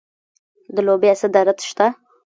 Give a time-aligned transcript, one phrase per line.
[0.75, 1.85] د لوبیا صادرات شته.